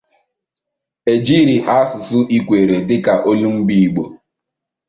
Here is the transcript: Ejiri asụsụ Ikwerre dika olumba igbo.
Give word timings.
Ejiri 1.13 1.55
asụsụ 1.77 2.17
Ikwerre 2.37 2.77
dika 2.87 3.13
olumba 3.29 3.73
igbo. 3.85 4.03